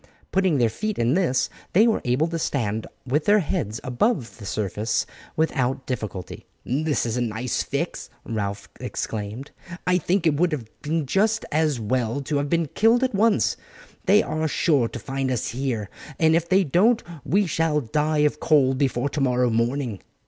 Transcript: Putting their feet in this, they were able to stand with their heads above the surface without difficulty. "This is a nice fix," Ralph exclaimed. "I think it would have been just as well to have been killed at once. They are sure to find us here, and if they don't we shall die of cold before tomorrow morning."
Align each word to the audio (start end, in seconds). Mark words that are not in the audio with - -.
Putting 0.31 0.57
their 0.57 0.67
feet 0.71 0.97
in 0.97 1.13
this, 1.13 1.47
they 1.73 1.85
were 1.85 2.01
able 2.05 2.27
to 2.29 2.39
stand 2.39 2.87
with 3.05 3.25
their 3.25 3.37
heads 3.41 3.79
above 3.83 4.39
the 4.39 4.47
surface 4.47 5.05
without 5.35 5.85
difficulty. 5.85 6.47
"This 6.65 7.05
is 7.05 7.17
a 7.17 7.21
nice 7.21 7.61
fix," 7.61 8.09
Ralph 8.25 8.67
exclaimed. 8.79 9.51
"I 9.85 9.99
think 9.99 10.25
it 10.25 10.33
would 10.39 10.53
have 10.53 10.65
been 10.81 11.05
just 11.05 11.45
as 11.51 11.79
well 11.79 12.19
to 12.21 12.37
have 12.37 12.49
been 12.49 12.65
killed 12.73 13.03
at 13.03 13.13
once. 13.13 13.57
They 14.07 14.23
are 14.23 14.47
sure 14.47 14.87
to 14.87 14.97
find 14.97 15.29
us 15.29 15.49
here, 15.49 15.87
and 16.19 16.35
if 16.35 16.49
they 16.49 16.63
don't 16.63 17.03
we 17.23 17.45
shall 17.45 17.79
die 17.79 18.25
of 18.25 18.39
cold 18.39 18.79
before 18.79 19.07
tomorrow 19.07 19.51
morning." 19.51 20.01